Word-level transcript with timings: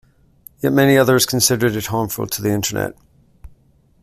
Yet 0.63 0.73
many 0.73 0.97
others 0.97 1.27
considered 1.27 1.75
it 1.75 1.85
harmful 1.85 2.25
to 2.25 2.41
the 2.41 2.49
Internet. 2.49 2.97